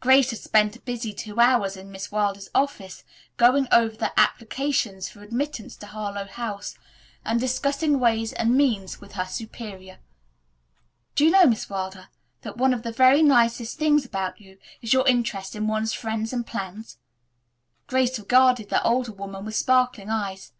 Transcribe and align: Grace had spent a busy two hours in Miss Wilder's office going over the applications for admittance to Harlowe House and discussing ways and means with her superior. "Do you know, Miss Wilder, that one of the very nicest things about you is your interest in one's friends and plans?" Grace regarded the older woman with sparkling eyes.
Grace 0.00 0.28
had 0.28 0.38
spent 0.38 0.76
a 0.76 0.80
busy 0.80 1.14
two 1.14 1.40
hours 1.40 1.74
in 1.74 1.90
Miss 1.90 2.12
Wilder's 2.12 2.50
office 2.54 3.02
going 3.38 3.66
over 3.72 3.96
the 3.96 4.12
applications 4.20 5.08
for 5.08 5.22
admittance 5.22 5.74
to 5.76 5.86
Harlowe 5.86 6.26
House 6.26 6.76
and 7.24 7.40
discussing 7.40 7.98
ways 7.98 8.34
and 8.34 8.54
means 8.58 9.00
with 9.00 9.12
her 9.12 9.24
superior. 9.24 9.98
"Do 11.14 11.24
you 11.24 11.30
know, 11.30 11.46
Miss 11.46 11.70
Wilder, 11.70 12.08
that 12.42 12.58
one 12.58 12.74
of 12.74 12.82
the 12.82 12.92
very 12.92 13.22
nicest 13.22 13.78
things 13.78 14.04
about 14.04 14.38
you 14.38 14.58
is 14.82 14.92
your 14.92 15.08
interest 15.08 15.56
in 15.56 15.66
one's 15.66 15.94
friends 15.94 16.34
and 16.34 16.46
plans?" 16.46 16.98
Grace 17.86 18.18
regarded 18.18 18.68
the 18.68 18.82
older 18.86 19.12
woman 19.12 19.46
with 19.46 19.56
sparkling 19.56 20.10
eyes. 20.10 20.52